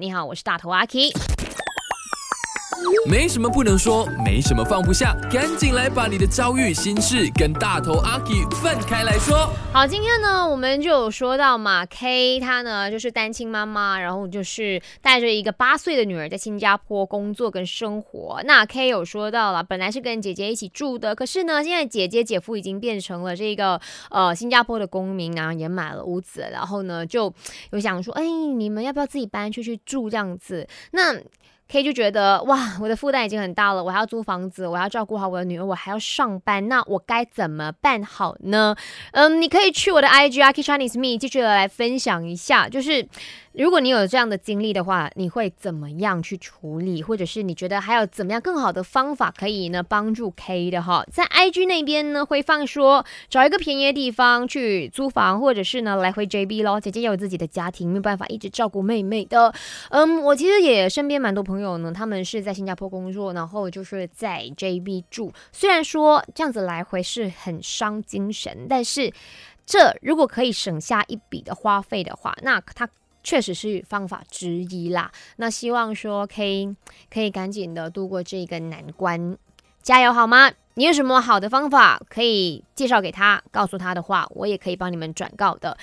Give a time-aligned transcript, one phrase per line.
[0.00, 1.10] 你好，我是大头阿 K。
[3.08, 9.52] 没什么不能说，没什么放不下，赶紧来把你的遭遇、心事跟大头阿 K 分开来说。
[9.72, 18.40] 好，今天呢，我们就有说到嘛，K 她呢就是单亲妈妈，然后就是带着一个八岁的女儿在新加坡工作跟生活。
[18.44, 23.80] 那 K 有说到了，本来是跟姐姐一起住的，可是呢，现在姐姐姐夫已经变成了这个
[24.10, 27.32] 呃新加坡的公民啊，也买了屋子，然后呢就
[27.72, 30.68] 有想说，哎，你们要不要自己搬出去住这样子？
[30.92, 31.16] 那
[31.68, 38.76] K 就觉得哇，我的负担已经很大了，我还要租房子，我要照顾好我的女儿，我还要上班，那我该怎么办好呢？
[39.12, 43.08] 嗯，你可以去我的 IG 啊 k Chinese Me 继续的来分享一下，就是
[43.52, 51.02] 如果你有这样的经历的话，你会怎么样去处理，或者是你觉得还有怎么样更好的方法可以呢帮助 K 的哈？
[51.10, 56.78] 在 IG 那边呢会放说找一个便宜的地方去租房，或者是呢来回 JB 咯。
[56.78, 59.54] 姐姐有自己的家庭，没有办法一直照顾妹妹的。
[59.88, 61.51] 嗯，我其实也身边蛮多朋。
[61.52, 65.30] 朋友呢，他们是在新加坡工作，然后就是在 JB 住。
[65.52, 69.12] 虽然说这样子来回是很伤精神，但是
[69.66, 72.88] 这如果可以省下一笔的花费的话，那它
[73.22, 75.12] 确实是方法之一啦。
[75.36, 76.74] 那希望说可以
[77.12, 79.36] 可以赶紧的度过这个难关，
[79.82, 80.50] 加油好吗？
[80.74, 85.76] 你有什么好的方法可以介绍给他，告诉他的话，我也可以帮你们转告的。